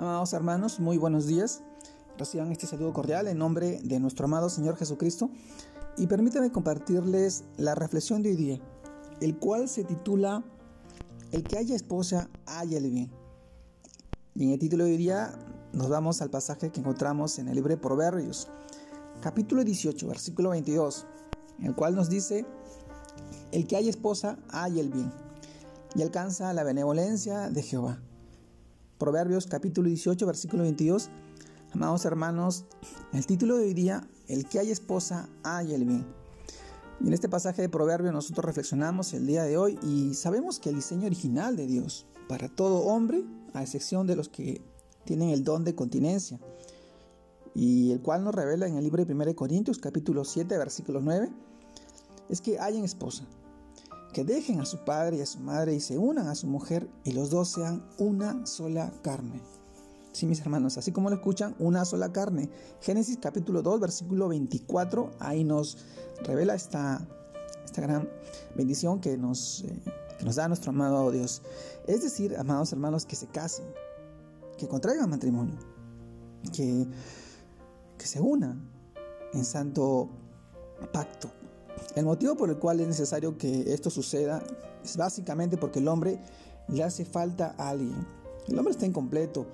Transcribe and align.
Amados 0.00 0.32
hermanos, 0.32 0.80
muy 0.80 0.96
buenos 0.96 1.26
días. 1.26 1.60
Reciban 2.16 2.50
este 2.50 2.66
saludo 2.66 2.94
cordial 2.94 3.28
en 3.28 3.36
nombre 3.36 3.82
de 3.82 4.00
nuestro 4.00 4.24
amado 4.24 4.48
Señor 4.48 4.78
Jesucristo 4.78 5.28
y 5.98 6.06
permítanme 6.06 6.50
compartirles 6.50 7.44
la 7.58 7.74
reflexión 7.74 8.22
de 8.22 8.30
hoy 8.30 8.36
día, 8.36 8.60
el 9.20 9.38
cual 9.38 9.68
se 9.68 9.84
titula 9.84 10.42
El 11.32 11.44
que 11.44 11.58
haya 11.58 11.76
esposa, 11.76 12.30
haya 12.46 12.80
bien. 12.80 13.10
Y 14.34 14.44
en 14.44 14.52
el 14.52 14.58
título 14.58 14.84
de 14.84 14.92
hoy 14.92 14.96
día 14.96 15.34
nos 15.74 15.90
vamos 15.90 16.22
al 16.22 16.30
pasaje 16.30 16.70
que 16.70 16.80
encontramos 16.80 17.38
en 17.38 17.48
el 17.48 17.56
libro 17.56 17.68
de 17.68 17.76
Proverbios, 17.76 18.48
capítulo 19.20 19.64
18, 19.64 20.08
versículo 20.08 20.48
22, 20.48 21.04
en 21.58 21.66
el 21.66 21.74
cual 21.74 21.94
nos 21.94 22.08
dice, 22.08 22.46
El 23.52 23.66
que 23.66 23.76
haya 23.76 23.90
esposa, 23.90 24.38
haya 24.48 24.80
el 24.80 24.88
bien 24.88 25.12
y 25.94 26.00
alcanza 26.00 26.54
la 26.54 26.64
benevolencia 26.64 27.50
de 27.50 27.62
Jehová. 27.62 28.00
Proverbios 29.00 29.46
capítulo 29.46 29.88
18, 29.88 30.26
versículo 30.26 30.62
22. 30.62 31.08
Amados 31.72 32.04
hermanos, 32.04 32.66
el 33.14 33.24
título 33.24 33.56
de 33.56 33.64
hoy 33.64 33.72
día, 33.72 34.06
el 34.28 34.46
que 34.46 34.58
hay 34.58 34.70
esposa, 34.70 35.26
hay 35.42 35.72
el 35.72 35.86
bien. 35.86 36.06
Y 37.00 37.06
en 37.06 37.14
este 37.14 37.30
pasaje 37.30 37.62
de 37.62 37.70
Proverbios 37.70 38.12
nosotros 38.12 38.44
reflexionamos 38.44 39.14
el 39.14 39.26
día 39.26 39.44
de 39.44 39.56
hoy 39.56 39.78
y 39.82 40.12
sabemos 40.12 40.58
que 40.60 40.68
el 40.68 40.74
diseño 40.74 41.06
original 41.06 41.56
de 41.56 41.66
Dios 41.66 42.04
para 42.28 42.50
todo 42.50 42.80
hombre, 42.80 43.24
a 43.54 43.62
excepción 43.62 44.06
de 44.06 44.16
los 44.16 44.28
que 44.28 44.60
tienen 45.06 45.30
el 45.30 45.44
don 45.44 45.64
de 45.64 45.74
continencia, 45.74 46.38
y 47.54 47.92
el 47.92 48.02
cual 48.02 48.22
nos 48.22 48.34
revela 48.34 48.66
en 48.66 48.76
el 48.76 48.84
libro 48.84 49.02
de 49.02 49.14
1 49.14 49.34
Corintios 49.34 49.78
capítulo 49.78 50.26
7, 50.26 50.58
versículo 50.58 51.00
9, 51.00 51.30
es 52.28 52.42
que 52.42 52.60
hayan 52.60 52.84
esposa 52.84 53.24
que 54.12 54.24
dejen 54.24 54.60
a 54.60 54.66
su 54.66 54.78
padre 54.78 55.18
y 55.18 55.20
a 55.20 55.26
su 55.26 55.38
madre 55.40 55.74
y 55.74 55.80
se 55.80 55.98
unan 55.98 56.28
a 56.28 56.34
su 56.34 56.46
mujer 56.46 56.88
y 57.04 57.12
los 57.12 57.30
dos 57.30 57.50
sean 57.52 57.84
una 57.98 58.46
sola 58.46 58.92
carne. 59.02 59.40
Sí, 60.12 60.26
mis 60.26 60.40
hermanos, 60.40 60.76
así 60.76 60.90
como 60.90 61.08
lo 61.08 61.16
escuchan, 61.16 61.54
una 61.60 61.84
sola 61.84 62.12
carne. 62.12 62.50
Génesis 62.80 63.18
capítulo 63.20 63.62
2, 63.62 63.78
versículo 63.80 64.28
24, 64.28 65.12
ahí 65.20 65.44
nos 65.44 65.78
revela 66.24 66.54
esta, 66.54 67.06
esta 67.64 67.80
gran 67.82 68.08
bendición 68.56 69.00
que 69.00 69.16
nos, 69.16 69.62
eh, 69.62 69.80
que 70.18 70.24
nos 70.24 70.34
da 70.34 70.48
nuestro 70.48 70.70
amado 70.70 71.12
Dios. 71.12 71.42
Es 71.86 72.02
decir, 72.02 72.36
amados 72.36 72.72
hermanos, 72.72 73.06
que 73.06 73.14
se 73.14 73.28
casen, 73.28 73.66
que 74.58 74.66
contraigan 74.66 75.08
matrimonio, 75.08 75.56
que, 76.52 76.88
que 77.96 78.06
se 78.06 78.20
unan 78.20 78.68
en 79.32 79.44
santo 79.44 80.10
pacto. 80.92 81.30
El 81.94 82.04
motivo 82.04 82.36
por 82.36 82.50
el 82.50 82.58
cual 82.58 82.80
es 82.80 82.88
necesario 82.88 83.36
que 83.36 83.72
esto 83.72 83.90
suceda 83.90 84.42
es 84.84 84.96
básicamente 84.96 85.56
porque 85.56 85.80
el 85.80 85.88
hombre 85.88 86.20
le 86.68 86.82
hace 86.84 87.04
falta 87.04 87.54
a 87.58 87.70
alguien. 87.70 88.06
El 88.48 88.58
hombre 88.58 88.72
está 88.72 88.86
incompleto 88.86 89.46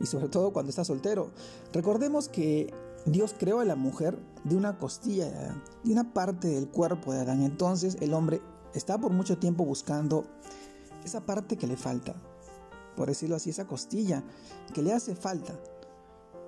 y 0.00 0.06
sobre 0.06 0.28
todo 0.28 0.52
cuando 0.52 0.70
está 0.70 0.84
soltero. 0.84 1.30
Recordemos 1.72 2.28
que 2.28 2.72
Dios 3.06 3.34
creó 3.38 3.60
a 3.60 3.64
la 3.64 3.76
mujer 3.76 4.18
de 4.44 4.56
una 4.56 4.78
costilla 4.78 5.30
de 5.84 5.92
una 5.92 6.12
parte 6.12 6.48
del 6.48 6.68
cuerpo 6.68 7.12
de 7.12 7.20
Adán. 7.20 7.42
Entonces 7.42 7.96
el 8.00 8.14
hombre 8.14 8.40
está 8.74 8.98
por 8.98 9.12
mucho 9.12 9.38
tiempo 9.38 9.64
buscando 9.64 10.24
esa 11.04 11.24
parte 11.24 11.56
que 11.56 11.66
le 11.66 11.76
falta, 11.76 12.14
por 12.96 13.08
decirlo 13.08 13.36
así, 13.36 13.50
esa 13.50 13.66
costilla 13.66 14.22
que 14.74 14.82
le 14.82 14.92
hace 14.92 15.14
falta. 15.14 15.58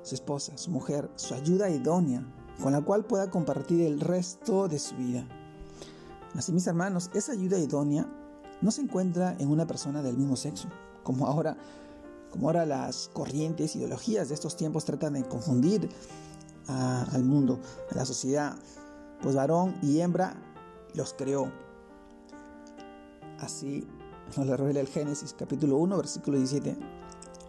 Su 0.03 0.15
esposa, 0.15 0.57
su 0.57 0.71
mujer, 0.71 1.11
su 1.17 1.35
ayuda 1.35 1.69
idónea, 1.69 2.25
con 2.63 2.73
la 2.73 2.83
cual 2.83 3.05
pueda 3.05 3.31
compartir 3.31 3.81
el 3.83 4.01
resto 4.01 4.69
de 4.69 4.79
su 4.79 4.97
vida. 4.97 5.27
Así 6.35 6.53
mis 6.53 6.67
hermanos, 6.67 7.11
esa 7.15 7.33
ayuda 7.33 7.59
idónea 7.59 8.07
no 8.61 8.71
se 8.71 8.83
encuentra 8.83 9.35
en 9.39 9.49
una 9.49 9.67
persona 9.67 10.03
del 10.03 10.17
mismo 10.17 10.37
sexo, 10.37 10.69
como 11.03 11.27
ahora, 11.27 11.57
como 12.31 12.49
ahora 12.49 12.67
las 12.67 13.09
corrientes, 13.13 13.75
ideologías 13.75 14.29
de 14.29 14.35
estos 14.35 14.57
tiempos 14.57 14.85
tratan 14.85 15.15
de 15.15 15.25
confundir 15.25 15.89
al 16.69 17.25
mundo, 17.25 17.59
a 17.91 17.97
la 17.97 18.05
sociedad, 18.05 18.55
pues 19.23 19.35
varón 19.35 19.75
y 19.83 20.01
hembra 20.01 20.37
los 20.95 21.15
creó. 21.15 21.51
Así 23.41 23.89
nos 24.37 24.47
lo 24.47 24.57
revela 24.57 24.81
el 24.81 24.87
Génesis 24.87 25.35
capítulo 25.37 25.79
1 25.79 25.97
versículo 25.97 26.37
17. 26.37 26.77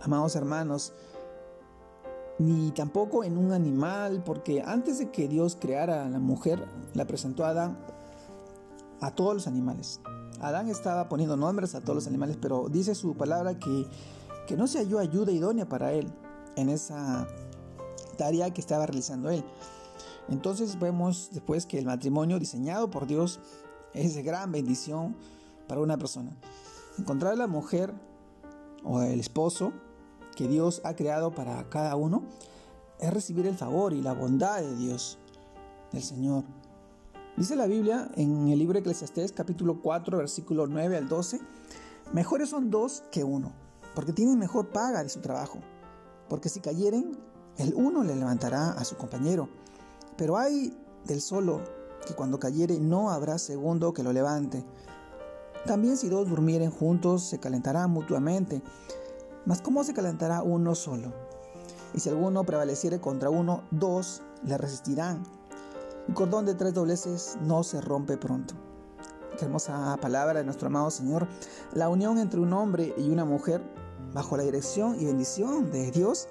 Amados 0.02 0.36
hermanos, 0.36 0.94
ni 2.42 2.72
tampoco 2.72 3.24
en 3.24 3.38
un 3.38 3.52
animal, 3.52 4.24
porque 4.26 4.64
antes 4.66 4.98
de 4.98 5.12
que 5.12 5.28
Dios 5.28 5.56
creara 5.60 6.06
a 6.06 6.10
la 6.10 6.20
mujer, 6.20 6.68
la 6.94 7.06
presentó 7.06 7.46
a 7.46 7.50
Adán 7.50 7.78
a 9.00 9.12
todos 9.12 9.36
los 9.36 9.48
animales. 9.48 10.02
Adán 10.40 10.68
estaba 10.68 11.08
poniendo 11.08 11.38
nombres 11.38 11.76
a 11.76 11.82
todos 11.82 11.96
los 11.96 12.08
animales, 12.08 12.38
pero 12.42 12.68
dice 12.68 12.96
su 12.96 13.16
palabra 13.16 13.60
que, 13.60 13.86
que 14.48 14.58
no 14.58 14.66
se 14.66 14.80
halló 14.80 14.98
ayuda 14.98 15.32
idónea 15.32 15.70
para 15.70 15.94
él 15.94 16.12
en 16.56 16.70
esa 16.70 17.28
tarea 18.18 18.52
que 18.52 18.62
estaba 18.62 18.88
realizando 18.88 19.30
él. 19.30 19.44
Entonces 20.28 20.80
vemos 20.80 21.30
después 21.32 21.68
que 21.68 21.78
el 21.78 21.86
matrimonio 21.86 22.40
diseñado 22.40 22.90
por 22.90 23.06
Dios 23.06 23.40
es 23.94 24.16
de 24.16 24.24
gran 24.24 24.52
bendición 24.52 25.16
para 25.68 25.82
una 25.82 25.98
persona. 25.98 26.36
Encontrar 26.98 27.34
a 27.34 27.36
la 27.36 27.48
mujer 27.48 27.94
o 28.84 29.04
el 29.04 29.20
esposo 29.20 29.74
que 30.36 30.48
Dios 30.48 30.82
ha 30.84 30.96
creado 30.96 31.34
para 31.34 31.70
cada 31.70 31.96
uno 31.96 32.24
es 33.00 33.14
recibir 33.14 33.48
el 33.48 33.56
favor 33.56 33.94
y 33.94 34.02
la 34.02 34.14
bondad 34.14 34.62
de 34.62 34.76
Dios, 34.76 35.18
del 35.92 36.04
Señor. 36.04 36.44
Dice 37.38 37.56
la 37.56 37.66
Biblia 37.66 38.12
en 38.16 38.50
el 38.50 38.60
libro 38.60 38.78
Eclesiastés 38.78 39.32
capítulo 39.32 39.82
4 39.82 40.18
versículo 40.18 40.68
9 40.68 40.98
al 40.98 41.08
12, 41.08 41.40
mejores 42.14 42.50
son 42.50 42.70
dos 42.70 43.04
que 43.12 43.24
uno, 43.24 43.52
porque 43.96 44.14
tienen 44.14 44.38
mejor 44.38 44.70
paga 44.70 45.02
de 45.02 45.10
su 45.10 45.22
trabajo, 45.22 45.60
porque 46.30 46.50
si 46.50 46.60
cayeren, 46.60 47.18
el 47.58 47.74
uno 47.74 48.04
le 48.04 48.16
levantará 48.16 48.72
a 48.72 48.86
su 48.86 48.96
compañero, 48.98 49.50
pero 50.18 50.38
hay 50.38 50.78
del 51.06 51.22
solo 51.22 51.62
que 52.06 52.14
cuando 52.14 52.40
cayere 52.40 52.80
no 52.80 53.12
habrá 53.12 53.38
segundo 53.38 53.94
que 53.94 54.04
lo 54.04 54.14
levante. 54.14 54.64
También 55.66 55.98
si 55.98 56.10
dos 56.10 56.28
durmieren 56.28 56.72
juntos 56.72 57.24
se 57.24 57.40
calentarán 57.40 57.92
mutuamente, 57.92 58.62
mas 59.46 59.62
¿cómo 59.62 59.84
se 59.84 59.94
calentará 59.94 60.44
uno 60.44 60.76
solo? 60.76 61.12
Y 61.94 62.00
si 62.00 62.10
alguno 62.10 62.44
prevaleciere 62.44 63.00
contra 63.00 63.30
uno, 63.30 63.64
dos 63.72 64.22
le 64.44 64.58
resistirán. 64.58 65.24
El 66.08 66.14
cordón 66.14 66.46
de 66.46 66.56
tres 66.56 66.74
dobleces 66.74 67.38
no 67.42 67.64
se 67.64 67.82
rompe 67.82 68.18
pronto. 68.18 68.54
Qué 69.38 69.46
hermosa 69.46 69.98
palabra 70.02 70.40
de 70.40 70.46
nuestro 70.46 70.68
amado 70.68 70.90
Señor. 70.92 71.28
La 71.74 71.90
unión 71.90 72.18
entre 72.18 72.40
un 72.40 72.54
hombre 72.54 72.94
y 72.98 73.10
una 73.10 73.26
mujer, 73.26 73.62
bajo 74.14 74.38
la 74.38 74.44
dirección 74.44 75.00
y 75.00 75.06
bendición 75.06 75.72
de 75.72 75.92
Dios, 75.92 76.28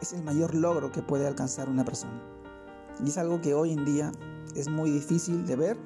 es 0.00 0.12
el 0.12 0.22
mayor 0.22 0.54
logro 0.54 0.92
que 0.92 1.02
puede 1.02 1.26
alcanzar 1.26 1.68
una 1.68 1.84
persona. 1.84 2.22
Y 3.04 3.08
es 3.08 3.18
algo 3.18 3.40
que 3.40 3.54
hoy 3.54 3.72
en 3.72 3.84
día 3.84 4.12
es 4.54 4.68
muy 4.68 4.90
difícil 4.90 5.46
de 5.46 5.56
ver. 5.56 5.78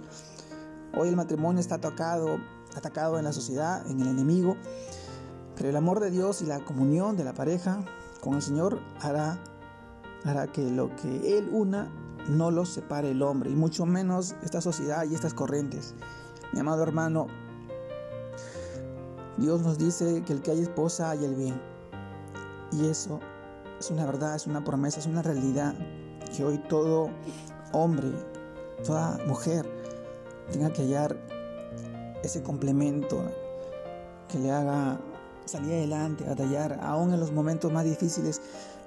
Hoy 0.97 1.09
el 1.09 1.17
matrimonio 1.17 1.61
está 1.61 1.77
atacado, 1.77 2.39
atacado 2.77 3.19
en 3.19 3.25
la 3.25 3.33
sociedad, 3.33 3.87
en 3.91 4.01
el 4.01 4.09
enemigo. 4.09 4.57
Pero 5.57 5.69
el 5.69 5.77
amor 5.77 6.01
de 6.01 6.11
Dios 6.11 6.43
y 6.43 6.47
la 6.47 6.61
comunión 6.61 7.17
de 7.17 7.25
la 7.25 7.35
pareja 7.35 7.85
con 8.21 8.35
el 8.35 8.43
Señor 8.43 8.81
hará, 9.01 9.39
hará 10.25 10.47
que 10.47 10.71
lo 10.71 10.95
que 10.97 11.39
Él 11.39 11.49
una 11.53 11.91
no 12.29 12.51
lo 12.51 12.65
separe 12.65 13.11
el 13.11 13.23
hombre, 13.23 13.51
y 13.51 13.55
mucho 13.55 13.85
menos 13.87 14.35
esta 14.43 14.61
sociedad 14.61 15.05
y 15.05 15.15
estas 15.15 15.35
corrientes. 15.35 15.95
Mi 16.53 16.61
amado 16.61 16.83
hermano, 16.83 17.27
Dios 19.37 19.63
nos 19.63 19.79
dice 19.79 20.23
que 20.25 20.33
el 20.33 20.43
que 20.43 20.53
hay 20.53 20.61
esposa 20.61 21.11
hay 21.11 21.25
el 21.25 21.35
bien. 21.35 21.61
Y 22.73 22.87
eso 22.87 23.21
es 23.79 23.91
una 23.91 24.07
verdad, 24.07 24.35
es 24.37 24.47
una 24.47 24.65
promesa, 24.65 25.01
es 25.01 25.07
una 25.07 25.23
realidad 25.23 25.75
que 26.35 26.45
hoy 26.45 26.59
todo 26.69 27.11
hombre, 27.73 28.13
toda 28.85 29.19
mujer 29.27 29.69
tenga 30.53 30.73
que 30.73 30.83
hallar 30.83 31.17
ese 32.23 32.43
complemento 32.43 33.23
que 34.29 34.39
le 34.39 34.51
haga 34.51 34.99
salir 35.45 35.73
adelante, 35.73 36.25
batallar, 36.25 36.79
aún 36.83 37.13
en 37.13 37.21
los 37.21 37.33
momentos 37.33 37.73
más 37.73 37.85
difíciles, 37.85 38.41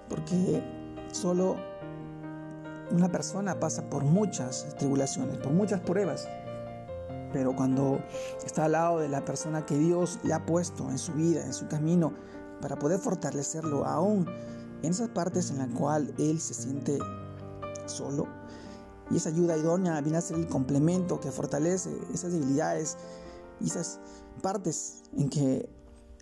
porque 0.10 0.64
solo 1.12 1.58
una 2.92 3.12
persona 3.12 3.60
pasa 3.60 3.90
por 3.90 4.04
muchas 4.04 4.68
tribulaciones, 4.78 5.38
por 5.38 5.52
muchas 5.52 5.82
pruebas. 5.82 6.28
Pero 7.34 7.56
cuando 7.56 8.00
está 8.46 8.66
al 8.66 8.72
lado 8.74 9.00
de 9.00 9.10
la 9.10 9.26
persona 9.26 9.66
que 9.66 9.78
Dios 9.78 10.20
le 10.24 10.34
ha 10.34 10.46
puesto 10.46 10.90
en 10.90 10.98
su 10.98 11.14
vida, 11.14 11.46
en 11.46 11.54
su 11.54 11.68
camino, 11.68 12.14
para 12.62 12.80
poder 12.80 13.00
fortalecerlo 13.00 13.86
aún 13.86 14.28
en 14.82 14.92
esas 14.92 15.10
partes 15.10 15.52
en 15.52 15.58
las 15.58 15.70
cuales 15.70 16.14
él 16.18 16.40
se 16.40 16.54
siente 16.54 16.98
solo, 17.86 18.28
y 19.10 19.18
esa 19.18 19.30
ayuda 19.30 19.58
idónea 19.58 20.00
viene 20.02 20.18
a 20.18 20.22
ser 20.22 20.38
el 20.38 20.48
complemento 20.48 21.20
que 21.20 21.32
fortalece 21.32 21.98
esas 22.14 22.34
debilidades 22.34 22.98
y 23.62 23.68
esas 23.68 24.00
partes 24.42 25.04
en 25.16 25.30
que 25.30 25.70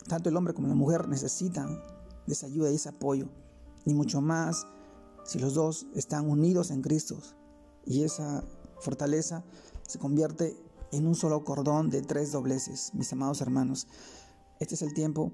tanto 0.07 0.29
el 0.29 0.37
hombre 0.37 0.53
como 0.53 0.67
la 0.67 0.75
mujer 0.75 1.07
necesitan 1.07 1.81
de 2.27 2.33
esa 2.33 2.47
ayuda 2.47 2.71
y 2.71 2.75
ese 2.75 2.89
apoyo, 2.89 3.27
ni 3.85 3.93
mucho 3.93 4.21
más 4.21 4.67
si 5.23 5.39
los 5.39 5.53
dos 5.53 5.87
están 5.95 6.29
unidos 6.29 6.71
en 6.71 6.81
Cristo 6.81 7.17
y 7.85 8.03
esa 8.03 8.43
fortaleza 8.79 9.43
se 9.87 9.99
convierte 9.99 10.55
en 10.91 11.07
un 11.07 11.15
solo 11.15 11.43
cordón 11.43 11.89
de 11.89 12.01
tres 12.01 12.31
dobleces, 12.31 12.91
mis 12.93 13.11
amados 13.13 13.41
hermanos. 13.41 13.87
Este 14.59 14.75
es 14.75 14.81
el 14.81 14.93
tiempo 14.93 15.31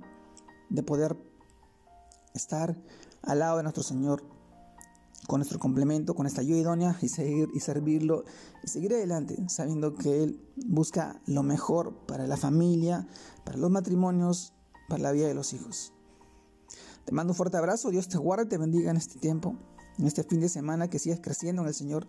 de 0.69 0.83
poder 0.83 1.17
estar 2.33 2.77
al 3.21 3.39
lado 3.39 3.57
de 3.57 3.63
nuestro 3.63 3.83
Señor 3.83 4.23
con 5.27 5.39
nuestro 5.39 5.59
complemento, 5.59 6.15
con 6.15 6.25
esta 6.25 6.41
ayuda 6.41 6.59
idónea 6.59 6.97
y 7.01 7.07
seguir 7.07 7.49
y 7.53 7.59
servirlo 7.59 8.23
y 8.63 8.67
seguir 8.67 8.93
adelante, 8.93 9.37
sabiendo 9.47 9.93
que 9.93 10.23
Él 10.23 10.41
busca 10.65 11.21
lo 11.25 11.43
mejor 11.43 11.93
para 12.07 12.25
la 12.27 12.37
familia, 12.37 13.07
para 13.43 13.57
los 13.57 13.69
matrimonios, 13.69 14.53
para 14.91 15.03
la 15.03 15.11
vida 15.13 15.27
de 15.27 15.33
los 15.33 15.53
hijos. 15.53 15.93
Te 17.05 17.13
mando 17.13 17.31
un 17.31 17.35
fuerte 17.35 17.57
abrazo, 17.57 17.89
Dios 17.89 18.09
te 18.09 18.17
guarde, 18.17 18.45
te 18.45 18.57
bendiga 18.57 18.91
en 18.91 18.97
este 18.97 19.17
tiempo, 19.19 19.57
en 19.97 20.05
este 20.05 20.23
fin 20.23 20.41
de 20.41 20.49
semana, 20.49 20.89
que 20.89 20.99
sigas 20.99 21.21
creciendo 21.21 21.61
en 21.61 21.69
el 21.69 21.73
Señor, 21.73 22.07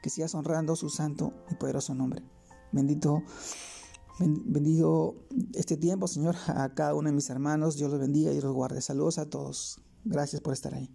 que 0.00 0.10
sigas 0.10 0.34
honrando 0.34 0.76
su 0.76 0.90
santo 0.90 1.34
y 1.50 1.56
poderoso 1.56 1.92
nombre. 1.94 2.22
Bendito, 2.70 3.24
bendigo 4.20 5.16
este 5.54 5.76
tiempo, 5.76 6.06
Señor, 6.06 6.36
a 6.46 6.72
cada 6.72 6.94
uno 6.94 7.08
de 7.08 7.14
mis 7.16 7.28
hermanos, 7.30 7.76
Dios 7.76 7.90
los 7.90 7.98
bendiga 7.98 8.32
y 8.32 8.40
los 8.40 8.54
guarde. 8.54 8.80
Saludos 8.80 9.18
a 9.18 9.28
todos. 9.28 9.80
Gracias 10.04 10.40
por 10.40 10.52
estar 10.52 10.72
ahí. 10.72 10.88